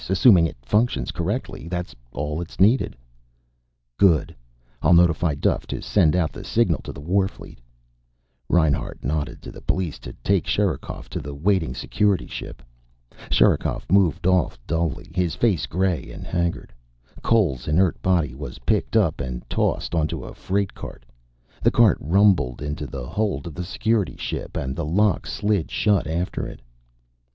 Assuming 0.09 0.47
it 0.47 0.57
functions 0.63 1.11
correctly, 1.11 1.67
that's 1.67 1.95
all 2.11 2.39
that's 2.39 2.59
needed." 2.59 2.95
"Good. 3.99 4.35
I'll 4.81 4.95
notify 4.95 5.35
Duffe 5.35 5.67
to 5.67 5.79
send 5.83 6.15
out 6.15 6.31
the 6.33 6.43
signal 6.43 6.81
to 6.85 6.91
the 6.91 6.99
warfleet." 7.03 7.59
Reinhart 8.49 9.03
nodded 9.03 9.43
to 9.43 9.51
the 9.51 9.61
police 9.61 9.99
to 9.99 10.13
take 10.23 10.47
Sherikov 10.47 11.07
to 11.09 11.19
the 11.19 11.35
waiting 11.35 11.75
Security 11.75 12.25
ship. 12.25 12.63
Sherikov 13.29 13.85
moved 13.91 14.25
off 14.25 14.57
dully, 14.65 15.11
his 15.13 15.35
face 15.35 15.67
gray 15.67 16.09
and 16.11 16.25
haggard. 16.25 16.73
Cole's 17.21 17.67
inert 17.67 18.01
body 18.01 18.33
was 18.33 18.57
picked 18.65 18.97
up 18.97 19.21
and 19.21 19.47
tossed 19.51 19.93
onto 19.93 20.23
a 20.23 20.33
freight 20.33 20.73
cart. 20.73 21.05
The 21.61 21.69
cart 21.69 21.99
rumbled 22.01 22.59
into 22.59 22.87
the 22.87 23.05
hold 23.05 23.45
of 23.45 23.53
the 23.53 23.63
Security 23.63 24.17
ship 24.17 24.57
and 24.57 24.75
the 24.75 24.83
lock 24.83 25.27
slid 25.27 25.69
shut 25.69 26.07
after 26.07 26.47
it. 26.47 26.63